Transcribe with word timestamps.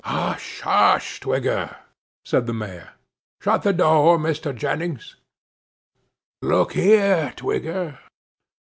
'Hush, 0.03 0.61
hush, 0.61 1.19
Twigger!' 1.19 1.75
said 2.25 2.47
the 2.47 2.55
Mayor. 2.55 2.93
'Shut 3.39 3.61
the 3.61 3.71
door, 3.71 4.17
Mr. 4.17 4.51
Jennings. 4.51 5.15
Look 6.41 6.73
here, 6.73 7.33
Twigger. 7.37 7.99